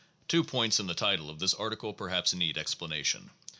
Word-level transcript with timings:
•Two 0.27 0.43
points 0.43 0.79
in 0.79 0.87
the 0.87 0.95
title 0.95 1.29
of 1.29 1.37
this 1.37 1.53
article 1.53 1.93
perhaps 1.93 2.33
need 2.33 2.57
explanation. 2.57 3.29